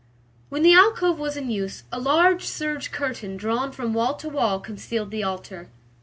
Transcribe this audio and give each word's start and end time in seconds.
When 0.49 0.63
the 0.63 0.73
alcove 0.73 1.19
was 1.19 1.37
in 1.37 1.51
use, 1.51 1.83
a 1.91 1.99
large 1.99 2.45
serge 2.47 2.91
curtain 2.91 3.37
drawn 3.37 3.71
from 3.71 3.93
wall 3.93 4.15
to 4.15 4.29
wall 4.29 4.59
concealed 4.59 5.11
the 5.11 5.21
altar. 5.23 5.69